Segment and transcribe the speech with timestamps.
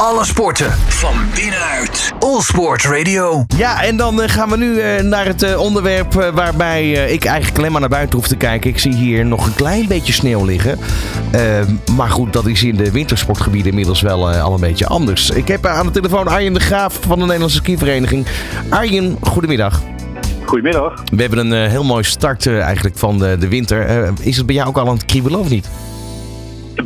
[0.00, 2.12] Alle sporten van binnenuit.
[2.18, 3.44] All Sport Radio.
[3.56, 7.24] Ja, en dan eh, gaan we nu eh, naar het eh, onderwerp waarbij eh, ik
[7.24, 8.70] eigenlijk alleen maar naar buiten hoef te kijken.
[8.70, 10.78] Ik zie hier nog een klein beetje sneeuw liggen.
[11.32, 11.40] Eh,
[11.96, 15.30] maar goed, dat is in de wintersportgebieden inmiddels wel eh, al een beetje anders.
[15.30, 18.26] Ik heb aan de telefoon Arjen de Graaf van de Nederlandse skivereniging.
[18.70, 19.82] Arjen, goedemiddag.
[20.44, 21.02] Goedemiddag.
[21.14, 24.08] We hebben een eh, heel mooi start eigenlijk van de, de winter.
[24.20, 25.70] Is het bij jou ook al aan het kriebelen of niet?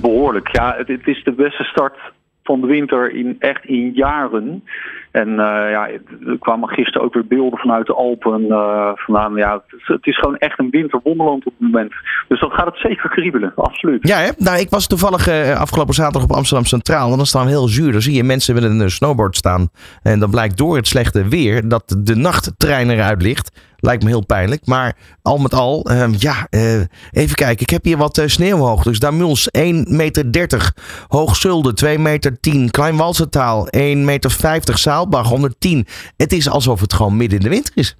[0.01, 0.49] Behoorlijk.
[0.53, 1.95] Ja, het, het is de beste start
[2.43, 4.65] van de winter in echt in jaren.
[5.11, 5.89] En eh, ja,
[6.27, 9.35] er kwamen gisteren ook weer beelden vanuit de Alpen eh, vandaan.
[9.35, 11.93] Ja, het is, gewoon echt een winterwonderland op het moment.
[12.29, 14.09] Dus dan gaat het zeker kriebelen, absoluut.
[14.09, 14.31] Ja, hè?
[14.37, 17.11] Nou, ik was toevallig eh, afgelopen zaterdag op Amsterdam Centraal.
[17.11, 17.93] En dan staan we heel zuur.
[17.93, 19.69] Dan zie je mensen met een snowboard staan.
[20.03, 23.70] En dan blijkt door het slechte weer dat de nachttrein eruit ligt.
[23.81, 24.67] Lijkt me heel pijnlijk.
[24.67, 26.81] Maar al met al, ehm, ja, eh,
[27.11, 27.63] even kijken.
[27.63, 28.89] Ik heb hier wat eh, sneeuwhoogte.
[28.89, 30.73] Dus Damuls 1,30 meter.
[31.09, 32.41] Hoogzulde 2,10 meter.
[32.41, 32.71] 10.
[32.71, 34.03] Klein Walsentaal 1,50
[34.51, 34.79] meter.
[34.79, 35.87] Zaalbach 110.
[36.17, 37.97] Het is alsof het gewoon midden in de winter is.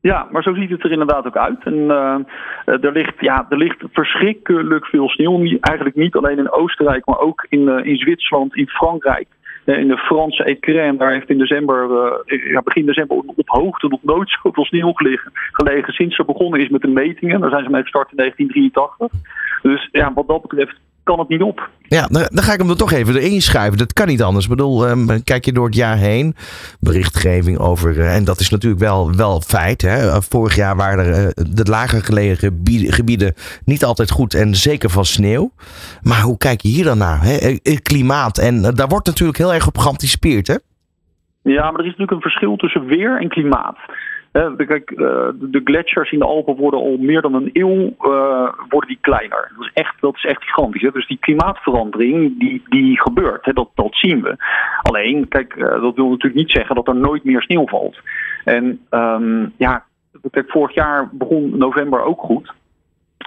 [0.00, 1.64] Ja, maar zo ziet het er inderdaad ook uit.
[1.64, 2.18] En eh,
[2.64, 5.58] er, ligt, ja, er ligt verschrikkelijk veel sneeuw.
[5.60, 9.26] Eigenlijk niet alleen in Oostenrijk, maar ook in, in Zwitserland, in Frankrijk.
[9.64, 11.90] Eh, in de Franse Écrin, daar heeft in december,
[12.24, 16.60] eh, ja, begin december op hoogte nog nooit zoveel sneeuw gelegen, gelegen sinds ze begonnen
[16.60, 17.40] is met de metingen.
[17.40, 19.20] Daar zijn ze mee gestart in 1983.
[19.62, 21.70] Dus ja, wat dat betreft kan het niet op.
[21.82, 23.78] Ja, dan, ga ik hem er toch even erin schuiven.
[23.78, 24.44] Dat kan niet anders.
[24.44, 26.34] Ik bedoel, ehm, kijk je door het jaar heen.
[26.80, 29.82] Berichtgeving over, eh, en dat is natuurlijk wel, wel feit.
[29.82, 30.08] Hè?
[30.08, 34.34] Eh, Vorig jaar waren er, eh, de lager gelegen gebieden, gebieden niet altijd goed.
[34.34, 35.52] En zeker van sneeuw.
[36.02, 37.18] Maar hoe kijk je hier dan naar?
[37.22, 37.56] Hè?
[37.82, 38.38] Klimaat.
[38.38, 40.46] En daar wordt natuurlijk heel erg op geanticipeerd.
[40.46, 40.56] Hè?
[41.42, 43.78] Ja, maar er is natuurlijk een verschil tussen weer en klimaat.
[44.32, 48.88] Kijk, eh, de gletsjers in de Alpen worden al meer dan een eeuw eh, worden
[48.88, 49.52] die kleiner.
[49.56, 50.92] Dat is echt, dat is echt gigantisch.
[50.92, 53.52] Dus die klimaatverandering die, die gebeurt, hè?
[53.52, 54.36] Dat, dat zien we.
[54.82, 57.98] Alleen, kijk, eh, dat wil natuurlijk niet zeggen dat er nooit meer sneeuw valt.
[58.44, 59.84] En ehm, ja,
[60.30, 62.52] kijk, vorig jaar begon november ook goed.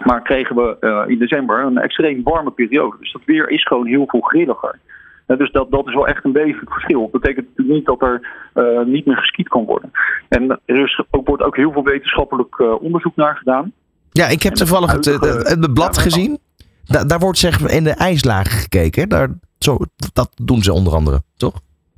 [0.06, 2.98] Maar kregen we in december een extreem warme periode.
[3.00, 4.80] Dus dat weer is gewoon heel veel grilliger.
[5.26, 7.02] Dus dat, dat is wel echt een wezenlijk verschil.
[7.12, 9.92] Dat betekent natuurlijk niet dat er eh, niet meer geskiet kan worden.
[10.30, 13.72] En er is, ook, wordt ook heel veel wetenschappelijk eh, onderzoek naar gedaan.
[14.12, 16.40] Ja, ik heb toevallig het, het, blad Ja, gezien.
[16.86, 19.02] Da- daar wordt zeg in de ijslagen gekeken.
[19.02, 19.08] Hè?
[19.08, 19.78] Daar, zo,
[20.14, 21.54] dat doen ze onder andere, toch?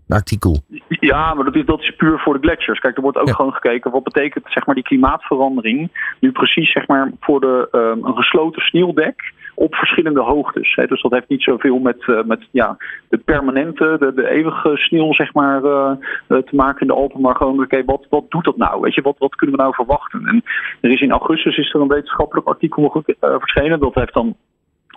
[0.07, 0.59] Een artikel.
[0.87, 2.79] Ja, maar dat is, dat is puur voor de gletsjers.
[2.79, 3.33] Kijk, er wordt ook Ja.
[3.33, 8.05] gewoon gekeken wat betekent zeg maar, die klimaatverandering nu precies zeg maar, voor de, ehm,
[8.05, 10.75] een gesloten sneeuwdek op verschillende hoogtes.
[10.75, 10.85] Hè.
[10.85, 12.77] Dus dat heeft niet zoveel met, eh, met ja,
[13.09, 15.91] de permanente, de, de eeuwige sneeuw zeg maar, eh,
[16.27, 18.81] eh, te maken in de Alpen, maar gewoon, oké, wat, wat doet dat nou?
[18.81, 20.25] Weet je, wat, wat kunnen we nou verwachten?
[20.25, 20.43] En
[20.81, 23.79] er is in augustus is er een wetenschappelijk artikel verschenen.
[23.79, 24.35] Dat heeft dan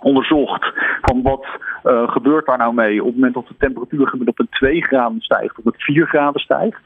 [0.01, 1.45] onderzocht van wat
[1.83, 4.81] eh, gebeurt daar nou mee op het moment dat de temperatuur gemiddeld op een 2
[4.81, 6.81] graden stijgt of het 4 graden stijgt.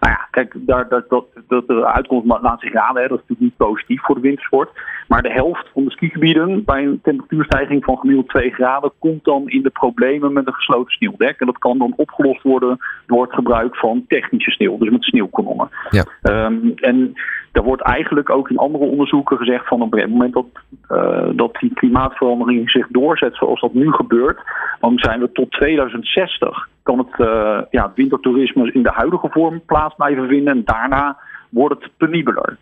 [0.00, 3.02] Nou ja, kijk, daar, dat, dat, dat de uitkomst laat zich raden.
[3.02, 3.08] Hè.
[3.08, 4.70] Dat is natuurlijk niet positief voor de wintersport.
[5.08, 9.48] Maar de helft van de skigebieden bij een temperatuurstijging van gemiddeld 2 graden komt dan
[9.48, 11.40] in de problemen met een gesloten sneeuwdek.
[11.40, 15.68] En dat kan dan opgelost worden door het gebruik van technische sneeuw, dus met sneeuwkanonnen.
[15.90, 16.04] Ja.
[16.22, 17.14] Ehm, en
[17.52, 20.46] daar wordt eigenlijk ook in andere onderzoeken gezegd van op het moment dat,
[20.88, 24.38] eh, dat die klimaatverandering zich doorzet zoals dat nu gebeurt,
[24.80, 29.94] dan zijn we tot 2060 kan het, eh, ja, wintertoerisme in de huidige vorm plaats
[29.94, 31.18] blijven vinden en daarna
[31.50, 32.56] wordt het penibeler.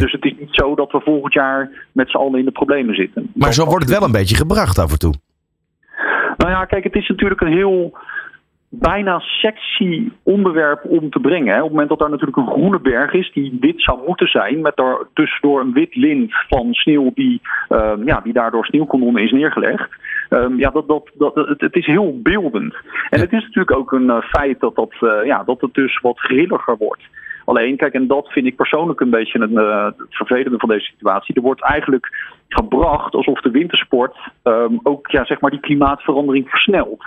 [0.00, 2.94] Dus het is niet zo dat we volgend jaar met z'n allen in de problemen
[2.94, 3.22] zitten.
[3.34, 5.14] Maar Dat- zo wordt het wel een beetje gebracht af en toe.
[6.36, 7.98] nou ja, kijk, het is natuurlijk een heel
[8.74, 11.54] bijna sexy onderwerp om te brengen.
[11.54, 11.56] Hè.
[11.56, 14.60] Op het moment dat daar natuurlijk een groene berg is die wit zou moeten zijn,
[14.60, 19.30] met daar tussendoor een wit lint van sneeuw die, ehm, ja, die daardoor sneeuwkanonnen is
[19.30, 19.90] neergelegd.
[20.28, 22.74] Ehm, ja, dat, dat, dat, het, het is heel beeldend.
[23.10, 26.00] En het is natuurlijk ook een eh, feit dat, dat, eh, ja, dat het dus
[26.00, 27.02] wat grilliger wordt.
[27.44, 30.84] Alleen, kijk, en dat vind ik persoonlijk een beetje een, eh, het vervelende van deze
[30.84, 31.34] situatie.
[31.34, 37.04] Er wordt eigenlijk gebracht alsof de wintersport ehm, ook ja, zeg maar die klimaatverandering versnelt.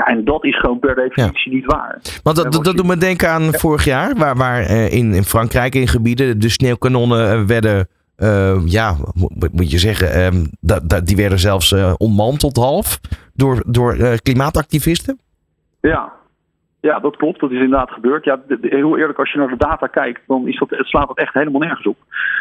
[0.00, 2.00] Ja, en dat is gewoon per definitie niet waar.
[2.22, 5.24] Want dat, dat, dat doet me denken aan vorig jaar, waar, waar eh, in, in
[5.24, 8.96] Frankrijk in gebieden de sneeuwkanonnen eh, werden, eh, ja,
[9.52, 13.00] moet, je zeggen, dat, dat, die werden zelfs ontmanteld half
[13.34, 15.18] door, door klimaatactivisten.
[15.80, 16.12] Ja.
[16.80, 17.40] Ja, dat klopt.
[17.40, 18.24] Dat is inderdaad gebeurd.
[18.24, 21.18] Ja, heel eerlijk, als je naar de data kijkt, dan is dat, het slaat dat
[21.18, 21.96] echt helemaal nergens op.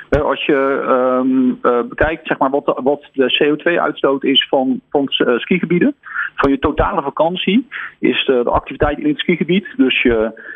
[0.10, 4.82] Eh, als je ehm, eh, bekijkt zeg maar, wat, de, wat de CO2-uitstoot is van,
[4.90, 5.96] van eh, skigebieden,
[6.36, 7.68] van je totale vakantie,
[8.00, 10.48] is de, de activiteit in het skigebied, dus je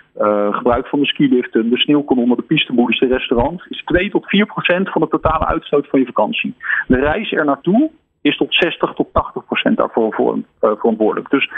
[0.51, 4.89] gebruik van de skiliften, de sneeuwkanonnen, de pisteboelies, de restaurant, is 2 tot 4 procent
[4.89, 6.53] van de totale uitstoot van je vakantie.
[6.87, 7.91] De reis er naartoe
[8.23, 11.29] is tot 60 tot 80 procent daarvoor voor, uh, verantwoordelijk.
[11.29, 11.51] Dus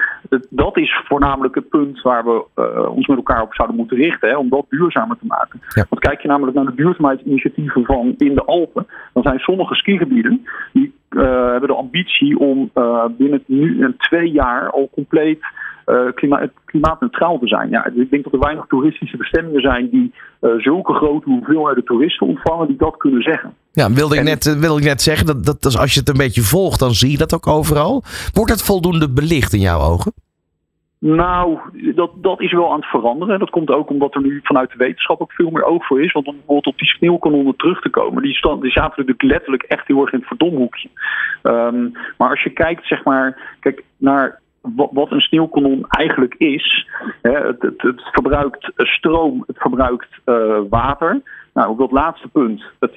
[0.49, 4.29] dat is voornamelijk het punt waar we uh, ons met elkaar op zouden moeten richten,
[4.29, 5.59] hè, om dat duurzamer te maken.
[5.69, 5.85] Ja.
[5.89, 10.45] Want kijk je namelijk naar de duurzaamheidsinitiatieven van in de Alpen, dan zijn sommige skigebieden
[10.73, 12.71] die hebben de ambitie om
[13.17, 15.39] binnen nu en twee jaar al compleet
[15.85, 17.69] uh, klimaat, klimaatneutraal te zijn.
[17.69, 22.27] Ja, ik denk dat er weinig toeristische bestemmingen zijn die uh, zulke grote hoeveelheden toeristen
[22.27, 23.53] ontvangen die dat kunnen zeggen.
[23.71, 26.17] Ja, wilde ik, net, eh, wilde ik net zeggen, dat, dat als je het een
[26.17, 28.03] beetje volgt, dan zie je dat ook overal.
[28.33, 30.13] Wordt het voldoende belicht in jouw ogen?
[31.07, 31.59] Nou,
[31.95, 33.39] dat, dat is wel aan het veranderen.
[33.39, 36.11] Dat komt ook omdat er nu vanuit de wetenschap ook veel meer oog voor is.
[36.11, 39.63] Want om bijvoorbeeld op die sneeuwkanonnen terug te komen, die, stand, die zaten natuurlijk letterlijk
[39.63, 40.89] echt heel erg in het verdomhoekje.
[41.43, 44.39] Um, maar als je kijkt, zeg maar, kijk naar
[44.75, 46.87] wat een sneeuwkanon eigenlijk is.
[47.21, 47.73] Het,
[48.11, 51.21] verbruikt stroom, het verbruikt uh, water.
[51.55, 52.91] Nou, op dat laatste punt, het,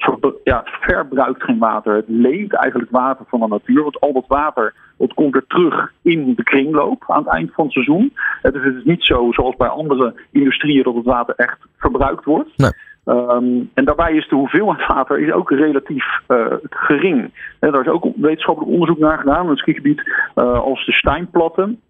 [0.45, 1.95] ja, het verbruikt geen water.
[1.95, 3.83] Het leent eigenlijk water van de natuur.
[3.83, 7.65] Want al dat water dat komt er terug in de kringloop aan het eind van
[7.65, 8.13] het seizoen.
[8.43, 12.51] Dus het is niet zo zoals bij andere industrieën dat het water echt verbruikt wordt.
[12.57, 12.71] Nee.
[13.05, 17.33] Um, en daarbij is de hoeveelheid water is ook relatief uh, gering.
[17.59, 19.45] En daar is ook wetenschappelijk onderzoek naar gedaan.
[19.45, 20.03] In het skigebied
[20.37, 21.81] uh, als de Steinplatten,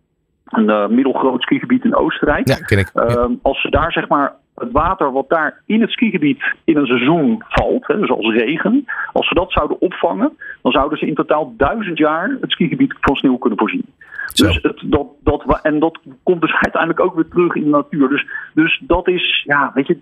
[0.48, 2.48] een uh, middelgroot skigebied in Oostenrijk.
[2.48, 2.90] Ja, ken ik.
[2.94, 3.02] Ja.
[3.02, 6.86] Um, als ze daar zeg maar het water wat daar in het skigebied in een
[6.86, 11.14] seizoen valt, hè, dus als regen, als ze dat zouden opvangen, dan zouden ze in
[11.14, 13.86] totaal duizend jaar het skigebied van sneeuw kunnen voorzien.
[14.34, 18.08] Dus het, dat, dat, en dat komt dus uiteindelijk ook weer terug in de natuur.
[18.08, 19.98] Dus, dus dat is, ja, weet je,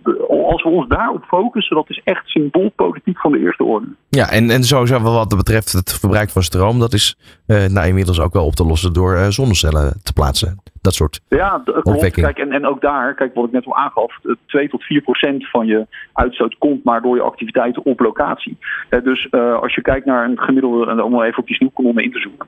[0.47, 3.87] als we ons daarop focussen, dat is echt symboolpolitiek van de eerste orde.
[4.09, 8.19] Ja, en, en sowieso wat betreft het verbruik van stroom, dat is uh, nou inmiddels
[8.19, 10.61] ook wel op te lossen door uh, zonnecellen te plaatsen.
[10.81, 12.11] Dat soort Ja, klopt.
[12.11, 15.49] Kijk, en, en ook daar, kijk wat ik net al aangaf, 2 tot 4 procent
[15.49, 18.57] van je uitstoot komt maar door je activiteiten op locatie.
[18.89, 22.19] Uh, dus als je kijkt naar een gemiddelde, om even op die sneeuwkolonnen in te
[22.19, 22.47] zoeken.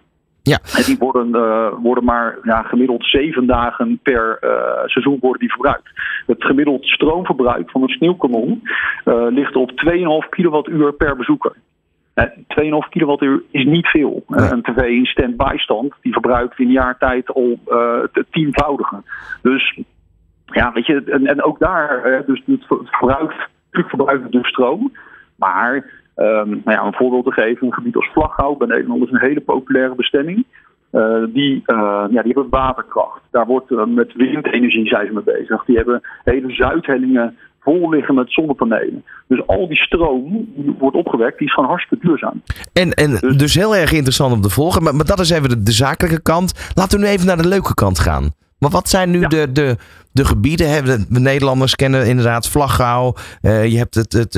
[0.49, 0.59] Ja.
[0.77, 4.49] En die worden, uh, worden maar ja, gemiddeld zeven dagen per uh,
[4.85, 5.89] seizoen worden die verbruikt.
[6.25, 8.61] Het gemiddeld stroomverbruik van een sneeuwkanon
[9.05, 11.55] uh, ligt op 2,5 kilowattuur per bezoeker.
[12.19, 12.27] 2,5
[12.89, 14.23] kilowattuur is niet veel.
[14.27, 17.59] Een tv in stand-by stand die verbruikt in een jaar tijd al
[18.11, 19.03] het tienvoudige.
[19.41, 19.79] Dus
[20.45, 23.35] ja, weet je, en, en ook daar, dus het verbruikt,
[23.65, 24.91] natuurlijk verbruikt het dus stroom.
[25.35, 25.85] Maar
[26.21, 29.19] Um, nou ja, een voorbeeld te geven, een gebied als Vlaghouw bij Nederland is een
[29.19, 30.45] hele populaire bestemming.
[30.91, 33.21] Uh, die, uh, ja, die hebben waterkracht.
[33.31, 35.65] Daar wordt uh, met windenergie zijn ze mee bezig.
[35.65, 39.03] Die hebben hele zuidhellingen vol liggen met zonnepanelen.
[39.27, 42.41] Dus al die stroom die wordt opgewekt, die is gewoon hartstikke duurzaam.
[42.73, 44.83] En, en dus, dus heel erg interessant om te volgen.
[44.83, 46.71] Maar, maar dat is even de, de zakelijke kant.
[46.73, 48.31] Laten we nu even naar de leuke kant gaan.
[48.59, 49.27] Maar wat zijn nu ja.
[49.27, 49.77] de, de,
[50.11, 50.85] de gebieden?
[51.09, 53.15] De Nederlanders kennen inderdaad Vlaghouw.
[53.41, 54.35] Uh, je hebt het, het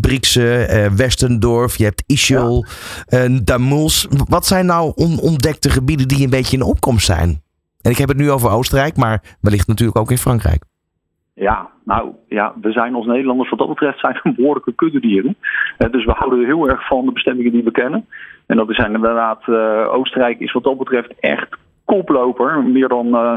[0.00, 1.76] Briekse, uh, Westendorf.
[1.76, 2.66] Je hebt Ischel,
[3.06, 3.28] ja.
[3.44, 4.08] Damoels.
[4.28, 7.40] Wat zijn nou onontdekte gebieden die een beetje in opkomst zijn?
[7.80, 10.64] En ik heb het nu over Oostenrijk, maar wellicht natuurlijk ook in Frankrijk.
[11.34, 15.36] Ja, nou ja, we zijn als Nederlanders wat dat betreft zijn we behoorlijke kuddedieren.
[15.90, 18.06] dus we houden er heel erg van de bestemmingen die we kennen.
[18.46, 19.48] En dat zijn inderdaad,
[19.88, 22.62] Oostenrijk is wat dat betreft echt koploper.
[22.62, 23.36] Meer dan uh, 60%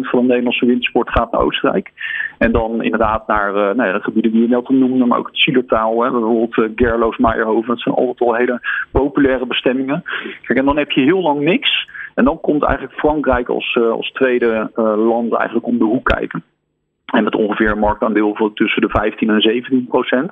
[0.00, 1.92] van de Nederlandse wintersport gaat naar Oostenrijk.
[2.38, 5.18] En dan inderdaad naar uh, nou ja, de gebieden die je net al noemde, maar
[5.18, 5.96] ook het Zielertaal.
[5.96, 7.68] Bijvoorbeeld uh, Gerloos, Meijerhoven.
[7.68, 8.60] Dat zijn altijd al hele
[8.92, 10.02] populaire bestemmingen.
[10.42, 11.88] Kijk, en dan heb je heel lang niks.
[12.14, 16.42] En dan komt eigenlijk Frankrijk als, als tweede land eigenlijk om de hoek kijken.
[17.06, 20.30] En met ongeveer een marktaandeel van tussen de 15 en 17 procent.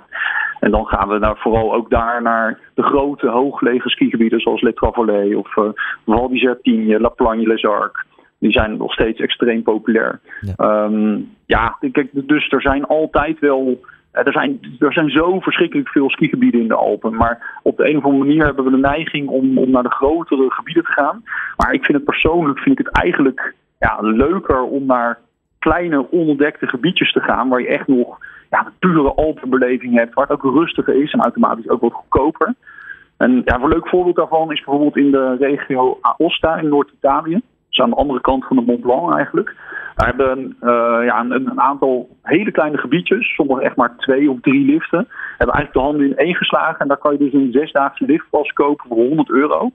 [0.64, 4.73] En dan gaan we naar, vooral ook daar naar de grote hooggelegen skigebieden zoals Le
[4.73, 5.64] Travollet of uh,
[6.06, 8.04] Val d'Isertine, La Plagne, Les Arcs.
[8.38, 10.21] Die zijn nog steeds extreem populair.
[10.40, 13.80] Ja, um, ja kijk, dus er zijn altijd wel.
[14.12, 17.14] Er zijn, er zijn zo verschrikkelijk veel skigebieden in de Alpen.
[17.14, 19.90] Maar op de een of andere manier hebben we de neiging om, om naar de
[19.90, 21.23] grotere gebieden te gaan.
[21.56, 25.18] Maar ik vind het persoonlijk vind ik het eigenlijk ja, leuker om naar
[25.59, 27.49] kleine onontdekte gebiedjes te gaan.
[27.49, 28.18] Waar je echt nog
[28.54, 30.14] ja, een pure Alpenbeleving hebt.
[30.14, 32.54] Waar het ook rustiger is en automatisch ook wat goedkoper.
[33.16, 37.40] En ja, een leuk voorbeeld daarvan is bijvoorbeeld in de regio Aosta in Noord-Italië.
[37.68, 39.54] Dus aan de andere kant van de Mont Blanc eigenlijk.
[39.94, 44.40] Daar hebben uh, ja, een, een, aantal hele kleine gebiedjes, sommige echt maar twee of
[44.40, 45.06] drie liften,
[45.38, 46.78] hebben eigenlijk de handen in één geslagen.
[46.78, 49.70] En daar kan je dus een zesdaagse liftpas kopen voor 100 euro.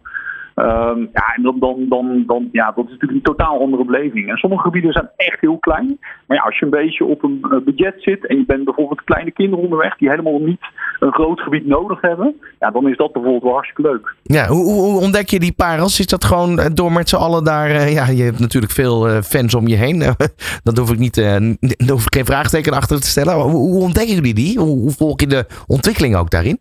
[0.56, 4.30] Um, ja, en dan, dan, dan, dan, ja, dat is natuurlijk een totaal andere beleving.
[4.30, 5.98] En sommige gebieden zijn echt heel klein.
[6.28, 9.32] Maar ja, als je een beetje op een budget zit en je bent bijvoorbeeld kleine
[9.32, 10.62] kinderen onderweg die helemaal niet
[11.00, 14.16] een groot gebied nodig hebben, ja, dan is dat bijvoorbeeld wel hartstikke leuk.
[14.24, 16.00] Ja, hoe, hoe ontdek je die parels?
[16.00, 17.70] Is dat gewoon door met z'n allen daar?
[17.70, 20.00] Uh, ja, je hebt natuurlijk veel fans om je heen.
[20.64, 21.42] dat hoef ik niet, daar
[21.88, 23.34] hoef ik geen vraagteken achter te stellen.
[23.34, 24.60] Hoe, hoe ontdekken jullie die?
[24.60, 26.60] Hoe, hoe volg je de ontwikkeling ook daarin?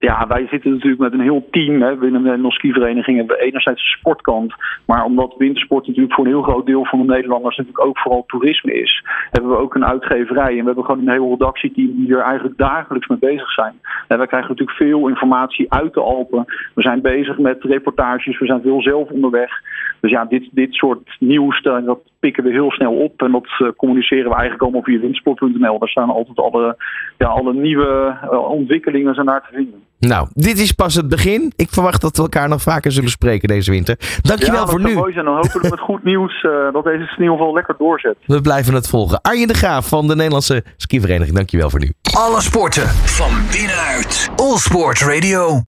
[0.00, 1.82] Ja, wij zitten natuurlijk met een heel team.
[1.82, 1.96] Hè.
[1.96, 4.54] Binnen de Nederlandse skivereniging hebben we enerzijds de sportkant.
[4.86, 8.24] Maar omdat wintersport natuurlijk voor een heel groot deel van de Nederlanders natuurlijk ook vooral
[8.26, 10.50] toerisme is, hebben we ook een uitgeverij.
[10.50, 13.74] En we hebben gewoon een heel redactieteam die er eigenlijk dagelijks mee bezig zijn.
[14.08, 16.44] En wij krijgen natuurlijk veel informatie uit de Alpen.
[16.74, 19.50] We zijn bezig met reportages, we zijn veel zelf onderweg.
[20.00, 23.22] Dus ja, dit, dit soort nieuws, dat pikken we heel snel op.
[23.22, 25.78] En dat uh, communiceren we eigenlijk allemaal via windsport.nl.
[25.78, 26.76] Daar staan altijd alle,
[27.18, 29.82] ja, alle nieuwe uh, ontwikkelingen zijn daar te vinden.
[29.98, 31.52] Nou, dit is pas het begin.
[31.56, 33.96] Ik verwacht dat we elkaar nog vaker zullen spreken deze winter.
[34.22, 34.94] Dankjewel ja, voor nu.
[34.94, 35.24] mooi zijn.
[35.24, 38.16] Dan hopen we met goed nieuws uh, dat deze sneeuwval lekker doorzet.
[38.26, 39.20] We blijven het volgen.
[39.20, 41.36] Arjen de Graaf van de Nederlandse Skivereniging.
[41.36, 41.92] Dankjewel voor nu.
[42.16, 44.30] Alle sporten van binnenuit.
[44.36, 45.58] All Sport Radio.